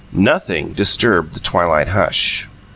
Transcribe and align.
Nothing 0.13 0.73
disturbed 0.73 1.35
the 1.35 1.39
twilight 1.39 1.89
hush. 1.89 2.47